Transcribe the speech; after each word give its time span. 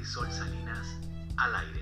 Marisol 0.00 0.32
Salinas 0.32 0.86
al 1.36 1.54
aire. 1.56 1.80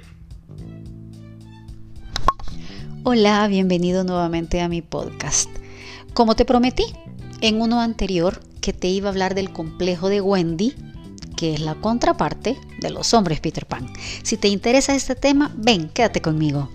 Hola, 3.04 3.46
bienvenido 3.46 4.02
nuevamente 4.02 4.60
a 4.60 4.68
mi 4.68 4.82
podcast. 4.82 5.48
Como 6.14 6.34
te 6.34 6.44
prometí 6.44 6.82
en 7.42 7.60
uno 7.60 7.80
anterior 7.80 8.40
que 8.60 8.72
te 8.72 8.88
iba 8.88 9.08
a 9.08 9.12
hablar 9.12 9.36
del 9.36 9.52
complejo 9.52 10.08
de 10.08 10.20
Wendy, 10.20 10.74
que 11.36 11.54
es 11.54 11.60
la 11.60 11.76
contraparte 11.76 12.58
de 12.80 12.90
los 12.90 13.14
hombres 13.14 13.38
Peter 13.38 13.66
Pan. 13.66 13.86
Si 14.24 14.36
te 14.36 14.48
interesa 14.48 14.96
este 14.96 15.14
tema, 15.14 15.52
ven, 15.56 15.88
quédate 15.88 16.20
conmigo. 16.20 16.70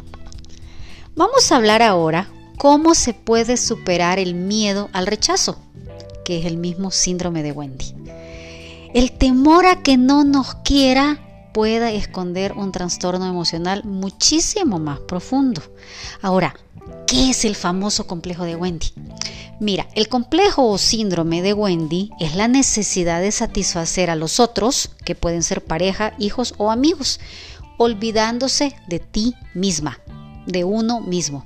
Vamos 1.17 1.51
a 1.51 1.57
hablar 1.57 1.81
ahora 1.81 2.29
cómo 2.57 2.95
se 2.95 3.13
puede 3.13 3.57
superar 3.57 4.17
el 4.17 4.33
miedo 4.33 4.89
al 4.93 5.07
rechazo, 5.07 5.61
que 6.23 6.39
es 6.39 6.45
el 6.45 6.55
mismo 6.55 6.89
síndrome 6.89 7.43
de 7.43 7.51
Wendy. 7.51 7.93
El 8.93 9.11
temor 9.11 9.65
a 9.65 9.83
que 9.83 9.97
no 9.97 10.23
nos 10.23 10.55
quiera 10.55 11.19
pueda 11.53 11.91
esconder 11.91 12.53
un 12.53 12.71
trastorno 12.71 13.27
emocional 13.27 13.83
muchísimo 13.85 14.79
más 14.79 14.99
profundo. 14.99 15.61
Ahora, 16.21 16.55
¿qué 17.07 17.29
es 17.29 17.45
el 17.45 17.55
famoso 17.55 18.07
complejo 18.07 18.43
de 18.43 18.55
Wendy? 18.55 18.87
Mira, 19.59 19.87
el 19.93 20.09
complejo 20.09 20.67
o 20.67 20.77
síndrome 20.77 21.41
de 21.41 21.53
Wendy 21.53 22.09
es 22.19 22.35
la 22.35 22.47
necesidad 22.47 23.21
de 23.21 23.31
satisfacer 23.31 24.09
a 24.09 24.15
los 24.15 24.39
otros, 24.39 24.89
que 25.05 25.15
pueden 25.15 25.43
ser 25.43 25.63
pareja, 25.63 26.13
hijos 26.17 26.55
o 26.57 26.71
amigos, 26.71 27.19
olvidándose 27.77 28.75
de 28.87 28.99
ti 28.99 29.35
misma, 29.53 29.99
de 30.47 30.63
uno 30.63 31.01
mismo. 31.01 31.45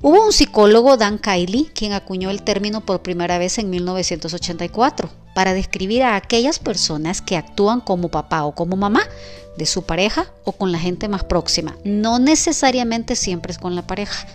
Hubo 0.00 0.24
un 0.24 0.32
psicólogo, 0.32 0.96
Dan 0.96 1.18
Kiley, 1.18 1.70
quien 1.74 1.92
acuñó 1.92 2.30
el 2.30 2.42
término 2.42 2.82
por 2.82 3.02
primera 3.02 3.38
vez 3.38 3.58
en 3.58 3.70
1984 3.70 5.25
para 5.36 5.52
describir 5.52 6.02
a 6.02 6.16
aquellas 6.16 6.58
personas 6.58 7.20
que 7.20 7.36
actúan 7.36 7.82
como 7.82 8.08
papá 8.08 8.46
o 8.46 8.54
como 8.54 8.74
mamá 8.74 9.02
de 9.58 9.66
su 9.66 9.82
pareja 9.82 10.32
o 10.44 10.52
con 10.52 10.72
la 10.72 10.78
gente 10.78 11.08
más 11.08 11.24
próxima, 11.24 11.76
no 11.84 12.18
necesariamente 12.18 13.16
siempre 13.16 13.52
es 13.52 13.58
con 13.58 13.74
la 13.74 13.86
pareja, 13.86 14.26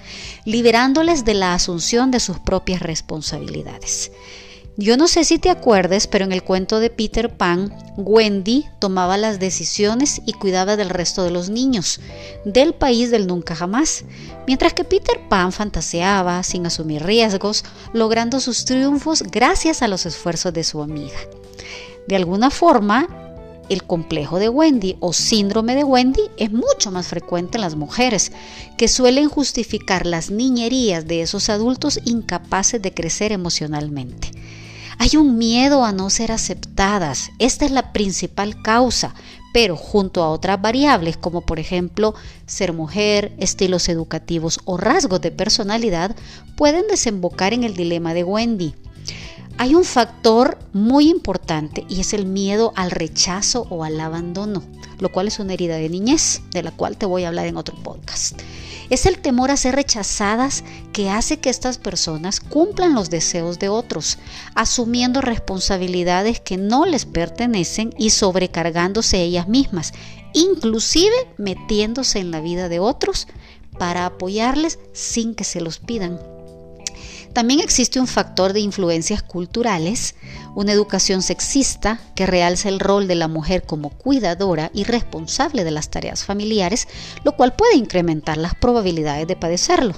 liberándoles 0.45 1.25
de 1.25 1.33
la 1.33 1.55
asunción 1.55 2.11
de 2.11 2.19
sus 2.19 2.37
propias 2.37 2.83
responsabilidades. 2.83 4.11
Yo 4.77 4.95
no 4.95 5.09
sé 5.09 5.25
si 5.25 5.37
te 5.37 5.49
acuerdes, 5.49 6.07
pero 6.07 6.23
en 6.23 6.31
el 6.31 6.43
cuento 6.43 6.79
de 6.79 6.89
Peter 6.89 7.35
Pan, 7.35 7.75
Wendy 7.97 8.65
tomaba 8.79 9.17
las 9.17 9.37
decisiones 9.37 10.21
y 10.25 10.31
cuidaba 10.31 10.77
del 10.77 10.89
resto 10.89 11.23
de 11.23 11.31
los 11.31 11.49
niños, 11.49 11.99
del 12.45 12.73
país 12.73 13.11
del 13.11 13.27
nunca 13.27 13.53
jamás, 13.53 14.05
mientras 14.47 14.73
que 14.73 14.85
Peter 14.85 15.19
Pan 15.27 15.51
fantaseaba 15.51 16.41
sin 16.43 16.65
asumir 16.65 17.03
riesgos, 17.03 17.65
logrando 17.91 18.39
sus 18.39 18.63
triunfos 18.63 19.23
gracias 19.23 19.81
a 19.81 19.89
los 19.89 20.05
esfuerzos 20.05 20.53
de 20.53 20.63
su 20.63 20.81
amiga. 20.81 21.19
De 22.07 22.15
alguna 22.15 22.49
forma, 22.49 23.09
el 23.67 23.83
complejo 23.83 24.39
de 24.39 24.47
Wendy 24.47 24.95
o 25.01 25.11
síndrome 25.11 25.75
de 25.75 25.83
Wendy 25.83 26.23
es 26.37 26.51
mucho 26.51 26.91
más 26.91 27.07
frecuente 27.07 27.57
en 27.57 27.61
las 27.61 27.75
mujeres, 27.75 28.31
que 28.77 28.87
suelen 28.87 29.27
justificar 29.27 30.05
las 30.05 30.31
niñerías 30.31 31.07
de 31.07 31.21
esos 31.21 31.49
adultos 31.49 31.99
incapaces 32.05 32.81
de 32.81 32.93
crecer 32.93 33.33
emocionalmente. 33.33 34.31
Hay 35.03 35.17
un 35.17 35.39
miedo 35.39 35.83
a 35.83 35.93
no 35.93 36.11
ser 36.11 36.31
aceptadas. 36.31 37.31
Esta 37.39 37.65
es 37.65 37.71
la 37.71 37.91
principal 37.91 38.61
causa, 38.61 39.15
pero 39.51 39.75
junto 39.75 40.21
a 40.21 40.29
otras 40.29 40.61
variables 40.61 41.17
como 41.17 41.41
por 41.41 41.57
ejemplo 41.57 42.13
ser 42.45 42.71
mujer, 42.71 43.33
estilos 43.39 43.89
educativos 43.89 44.59
o 44.63 44.77
rasgos 44.77 45.19
de 45.19 45.31
personalidad, 45.31 46.15
pueden 46.55 46.87
desembocar 46.87 47.51
en 47.51 47.63
el 47.63 47.75
dilema 47.75 48.13
de 48.13 48.23
Wendy. 48.23 48.75
Hay 49.57 49.75
un 49.75 49.83
factor 49.83 50.57
muy 50.73 51.09
importante 51.09 51.85
y 51.87 52.01
es 52.01 52.13
el 52.13 52.25
miedo 52.25 52.73
al 52.75 52.91
rechazo 52.91 53.67
o 53.69 53.83
al 53.83 53.99
abandono, 53.99 54.63
lo 54.99 55.11
cual 55.11 55.27
es 55.27 55.39
una 55.39 55.53
herida 55.53 55.75
de 55.75 55.89
niñez, 55.89 56.41
de 56.51 56.63
la 56.63 56.71
cual 56.71 56.97
te 56.97 57.05
voy 57.05 57.23
a 57.23 57.27
hablar 57.27 57.45
en 57.45 57.57
otro 57.57 57.75
podcast. 57.75 58.41
Es 58.89 59.05
el 59.05 59.19
temor 59.19 59.51
a 59.51 59.57
ser 59.57 59.75
rechazadas 59.75 60.63
que 60.91 61.09
hace 61.09 61.39
que 61.39 61.49
estas 61.49 61.77
personas 61.77 62.41
cumplan 62.41 62.93
los 62.93 63.09
deseos 63.09 63.57
de 63.57 63.69
otros, 63.69 64.17
asumiendo 64.53 65.21
responsabilidades 65.21 66.41
que 66.41 66.57
no 66.57 66.85
les 66.85 67.05
pertenecen 67.05 67.93
y 67.97 68.09
sobrecargándose 68.09 69.21
ellas 69.21 69.47
mismas, 69.47 69.93
inclusive 70.33 71.15
metiéndose 71.37 72.19
en 72.19 72.31
la 72.31 72.41
vida 72.41 72.67
de 72.67 72.79
otros 72.79 73.27
para 73.79 74.05
apoyarles 74.05 74.79
sin 74.93 75.35
que 75.35 75.43
se 75.43 75.61
los 75.61 75.79
pidan. 75.79 76.19
También 77.33 77.61
existe 77.61 77.99
un 77.99 78.07
factor 78.07 78.51
de 78.51 78.59
influencias 78.59 79.23
culturales, 79.23 80.15
una 80.53 80.73
educación 80.73 81.21
sexista 81.21 81.99
que 82.13 82.25
realza 82.25 82.67
el 82.67 82.79
rol 82.79 83.07
de 83.07 83.15
la 83.15 83.29
mujer 83.29 83.63
como 83.63 83.89
cuidadora 83.89 84.69
y 84.73 84.83
responsable 84.83 85.63
de 85.63 85.71
las 85.71 85.89
tareas 85.89 86.25
familiares, 86.25 86.89
lo 87.23 87.37
cual 87.37 87.53
puede 87.53 87.75
incrementar 87.75 88.37
las 88.37 88.55
probabilidades 88.55 89.27
de 89.27 89.37
padecerlo. 89.37 89.93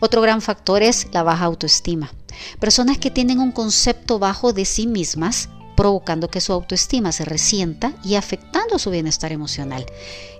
Otro 0.00 0.22
gran 0.22 0.40
factor 0.40 0.82
es 0.82 1.08
la 1.12 1.22
baja 1.22 1.44
autoestima. 1.44 2.10
Personas 2.58 2.96
que 2.96 3.10
tienen 3.10 3.38
un 3.38 3.52
concepto 3.52 4.18
bajo 4.18 4.54
de 4.54 4.64
sí 4.64 4.86
mismas 4.86 5.50
provocando 5.76 6.28
que 6.28 6.40
su 6.40 6.52
autoestima 6.52 7.12
se 7.12 7.24
resienta 7.24 7.92
y 8.04 8.14
afectando 8.14 8.78
su 8.78 8.90
bienestar 8.90 9.32
emocional. 9.32 9.86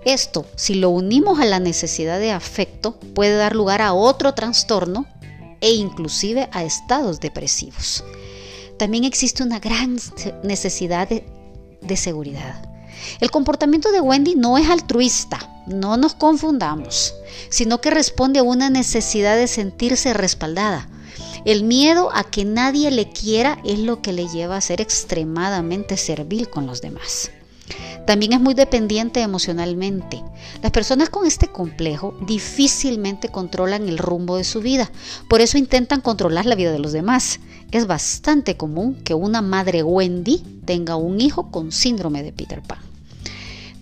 Esto, 0.05 0.47
si 0.57 0.75
lo 0.75 0.91
unimos 0.91 1.41
a 1.41 1.45
la 1.45 1.61
necesidad 1.61 2.19
de 2.19 2.33
afecto, 2.33 2.99
puede 3.15 3.37
dar 3.37 3.55
lugar 3.55 3.83
a 3.83 3.93
otro 3.93 4.35
trastorno 4.35 5.07
e 5.63 5.73
inclusive 5.73 6.51
a 6.53 6.63
estados 6.65 7.21
depresivos. 7.21 8.05
También 8.79 9.05
existe 9.05 9.43
una 9.43 9.61
gran 9.61 9.99
necesidad 10.43 11.09
de, 11.09 11.25
de 11.81 11.97
seguridad. 11.97 12.69
El 13.21 13.31
comportamiento 13.31 13.91
de 13.93 14.01
Wendy 14.01 14.35
no 14.35 14.59
es 14.59 14.69
altruista, 14.69 15.63
no 15.67 15.97
nos 15.97 16.15
confundamos, 16.15 17.15
sino 17.49 17.81
que 17.81 17.91
responde 17.91 18.41
a 18.41 18.43
una 18.43 18.69
necesidad 18.69 19.37
de 19.37 19.47
sentirse 19.47 20.13
respaldada. 20.13 20.89
El 21.45 21.65
miedo 21.65 22.11
a 22.15 22.25
que 22.25 22.45
nadie 22.45 22.91
le 22.91 23.09
quiera 23.11 23.59
es 23.65 23.79
lo 23.79 24.03
que 24.03 24.13
le 24.13 24.29
lleva 24.29 24.57
a 24.57 24.61
ser 24.61 24.81
extremadamente 24.81 25.97
servil 25.97 26.49
con 26.49 26.67
los 26.67 26.81
demás. 26.81 27.31
También 28.07 28.33
es 28.33 28.41
muy 28.41 28.55
dependiente 28.55 29.21
emocionalmente. 29.21 30.23
Las 30.63 30.73
personas 30.73 31.09
con 31.09 31.27
este 31.27 31.49
complejo 31.49 32.15
difícilmente 32.27 33.29
controlan 33.29 33.89
el 33.89 33.99
rumbo 33.99 34.37
de 34.37 34.45
su 34.45 34.61
vida, 34.61 34.91
por 35.29 35.41
eso 35.41 35.59
intentan 35.59 36.01
controlar 36.01 36.47
la 36.47 36.55
vida 36.55 36.73
de 36.73 36.79
los 36.79 36.93
demás. 36.93 37.41
Es 37.71 37.87
bastante 37.87 38.57
común 38.57 38.97
que 39.05 39.15
una 39.15 39.41
madre 39.43 39.83
Wendy 39.83 40.43
tenga 40.65 40.97
un 40.97 41.21
hijo 41.21 41.51
con 41.51 41.73
síndrome 41.73 42.23
de 42.23 42.33
Peter 42.33 42.63
Pan 42.63 42.92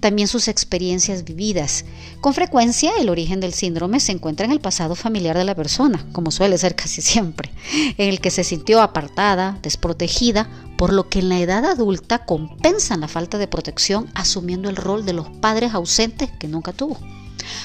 también 0.00 0.28
sus 0.28 0.48
experiencias 0.48 1.24
vividas. 1.24 1.84
Con 2.20 2.34
frecuencia 2.34 2.92
el 2.98 3.08
origen 3.08 3.38
del 3.38 3.54
síndrome 3.54 4.00
se 4.00 4.12
encuentra 4.12 4.46
en 4.46 4.52
el 4.52 4.60
pasado 4.60 4.94
familiar 4.94 5.36
de 5.36 5.44
la 5.44 5.54
persona, 5.54 6.04
como 6.12 6.30
suele 6.30 6.58
ser 6.58 6.74
casi 6.76 7.02
siempre, 7.02 7.52
en 7.96 8.08
el 8.08 8.20
que 8.20 8.30
se 8.30 8.44
sintió 8.44 8.80
apartada, 8.80 9.58
desprotegida, 9.62 10.48
por 10.76 10.92
lo 10.92 11.08
que 11.08 11.18
en 11.18 11.28
la 11.28 11.38
edad 11.38 11.64
adulta 11.66 12.24
compensan 12.24 13.02
la 13.02 13.08
falta 13.08 13.38
de 13.38 13.46
protección 13.46 14.10
asumiendo 14.14 14.70
el 14.70 14.76
rol 14.76 15.04
de 15.04 15.12
los 15.12 15.28
padres 15.28 15.74
ausentes 15.74 16.30
que 16.38 16.48
nunca 16.48 16.72
tuvo. 16.72 16.98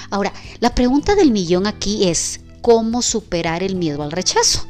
Ahora, 0.09 0.33
la 0.59 0.75
pregunta 0.75 1.15
del 1.15 1.31
millón 1.31 1.67
aquí 1.67 2.07
es, 2.09 2.41
¿cómo 2.61 3.01
superar 3.01 3.63
el 3.63 3.75
miedo 3.75 4.03
al 4.03 4.11
rechazo? 4.11 4.65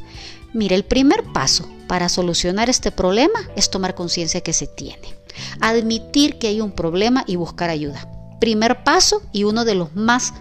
Mira, 0.53 0.75
el 0.75 0.85
primer 0.85 1.23
paso 1.33 1.67
para 1.87 2.09
solucionar 2.09 2.69
este 2.69 2.91
problema 2.91 3.39
es 3.55 3.69
tomar 3.69 3.95
conciencia 3.95 4.41
que 4.41 4.53
se 4.53 4.67
tiene 4.67 5.14
admitir 5.61 6.37
que 6.37 6.47
hay 6.47 6.61
un 6.61 6.71
problema 6.71 7.23
y 7.27 7.35
buscar 7.35 7.69
ayuda. 7.69 8.09
Primer 8.39 8.83
paso 8.83 9.21
y 9.31 9.43
uno 9.43 9.65
de 9.65 9.75
los 9.75 9.95
más 9.95 10.33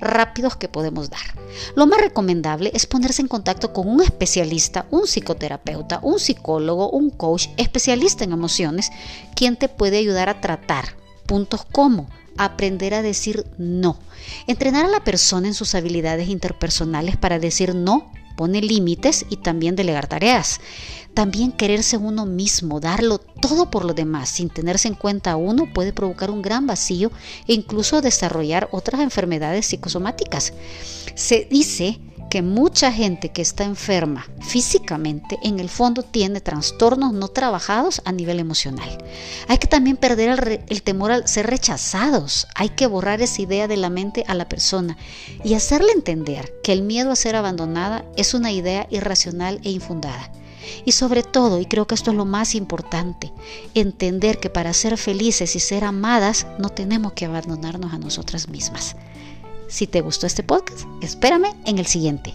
rápidos 0.00 0.56
que 0.56 0.68
podemos 0.68 1.10
dar. 1.10 1.20
Lo 1.76 1.86
más 1.86 2.00
recomendable 2.00 2.70
es 2.74 2.86
ponerse 2.86 3.22
en 3.22 3.28
contacto 3.28 3.72
con 3.72 3.88
un 3.88 4.02
especialista, 4.02 4.86
un 4.90 5.06
psicoterapeuta, 5.06 6.00
un 6.02 6.18
psicólogo, 6.18 6.90
un 6.90 7.10
coach 7.10 7.48
especialista 7.56 8.24
en 8.24 8.32
emociones, 8.32 8.90
quien 9.34 9.56
te 9.56 9.68
puede 9.68 9.98
ayudar 9.98 10.28
a 10.28 10.40
tratar 10.40 10.96
puntos 11.26 11.64
como 11.70 12.08
aprender 12.36 12.94
a 12.94 13.02
decir 13.02 13.46
no, 13.58 13.98
entrenar 14.46 14.84
a 14.84 14.88
la 14.88 15.04
persona 15.04 15.46
en 15.46 15.54
sus 15.54 15.74
habilidades 15.74 16.28
interpersonales 16.28 17.16
para 17.16 17.38
decir 17.38 17.74
no 17.74 18.10
pone 18.36 18.60
límites 18.60 19.26
y 19.30 19.36
también 19.36 19.76
delegar 19.76 20.06
tareas. 20.06 20.60
También 21.14 21.52
quererse 21.52 21.96
uno 21.96 22.26
mismo, 22.26 22.80
darlo 22.80 23.18
todo 23.18 23.70
por 23.70 23.84
lo 23.84 23.94
demás, 23.94 24.28
sin 24.28 24.50
tenerse 24.50 24.88
en 24.88 24.94
cuenta 24.94 25.32
a 25.32 25.36
uno, 25.36 25.72
puede 25.72 25.92
provocar 25.92 26.30
un 26.30 26.42
gran 26.42 26.66
vacío 26.66 27.12
e 27.46 27.54
incluso 27.54 28.00
desarrollar 28.02 28.68
otras 28.72 29.00
enfermedades 29.00 29.66
psicosomáticas. 29.66 30.52
Se 31.14 31.46
dice 31.48 32.00
que 32.34 32.42
mucha 32.42 32.90
gente 32.90 33.28
que 33.28 33.42
está 33.42 33.62
enferma 33.62 34.26
físicamente 34.40 35.38
en 35.44 35.60
el 35.60 35.68
fondo 35.68 36.02
tiene 36.02 36.40
trastornos 36.40 37.12
no 37.12 37.28
trabajados 37.28 38.02
a 38.04 38.10
nivel 38.10 38.40
emocional. 38.40 38.88
Hay 39.46 39.58
que 39.58 39.68
también 39.68 39.96
perder 39.96 40.64
el, 40.68 40.82
temor 40.82 41.12
al 41.12 41.28
ser 41.28 41.46
rechazados. 41.46 42.48
Hay 42.56 42.70
que 42.70 42.88
borrar 42.88 43.22
esa 43.22 43.40
idea 43.40 43.68
de 43.68 43.76
la 43.76 43.88
mente 43.88 44.24
a 44.26 44.34
la 44.34 44.48
persona 44.48 44.96
y 45.44 45.54
hacerle 45.54 45.92
entender 45.92 46.52
que 46.64 46.72
el 46.72 46.82
miedo 46.82 47.12
a 47.12 47.16
ser 47.16 47.36
abandonada 47.36 48.04
es 48.16 48.34
una 48.34 48.50
idea 48.50 48.88
irracional 48.90 49.60
e 49.62 49.70
infundada. 49.70 50.32
Y 50.84 50.90
sobre 50.90 51.22
todo, 51.22 51.60
y 51.60 51.66
creo 51.66 51.86
que 51.86 51.94
esto 51.94 52.10
es 52.10 52.16
lo 52.16 52.24
más 52.24 52.56
importante, 52.56 53.32
entender 53.76 54.40
que 54.40 54.50
para 54.50 54.72
ser 54.72 54.98
felices 54.98 55.54
y 55.54 55.60
ser 55.60 55.84
amadas 55.84 56.48
no 56.58 56.68
tenemos 56.68 57.12
que 57.12 57.26
abandonarnos 57.26 57.92
a 57.92 57.98
nosotras 57.98 58.48
mismas 58.48 58.96
Si 59.68 59.86
te 59.86 60.00
gustó 60.00 60.26
este 60.26 60.42
podcast, 60.42 60.84
espérame 61.02 61.54
en 61.66 61.78
el 61.78 61.86
siguiente. 61.86 62.34